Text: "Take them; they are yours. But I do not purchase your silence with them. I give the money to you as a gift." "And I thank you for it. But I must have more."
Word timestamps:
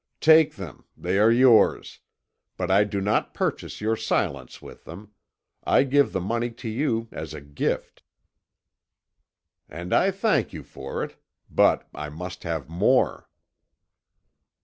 "Take 0.19 0.55
them; 0.55 0.85
they 0.97 1.19
are 1.19 1.29
yours. 1.29 1.99
But 2.57 2.71
I 2.71 2.85
do 2.85 3.01
not 3.01 3.35
purchase 3.35 3.81
your 3.81 3.95
silence 3.95 4.59
with 4.59 4.83
them. 4.83 5.11
I 5.63 5.83
give 5.83 6.11
the 6.11 6.19
money 6.19 6.49
to 6.49 6.67
you 6.67 7.07
as 7.11 7.35
a 7.35 7.39
gift." 7.39 8.01
"And 9.69 9.93
I 9.93 10.09
thank 10.09 10.53
you 10.53 10.63
for 10.63 11.03
it. 11.03 11.21
But 11.51 11.87
I 11.93 12.09
must 12.09 12.41
have 12.45 12.67
more." 12.67 13.29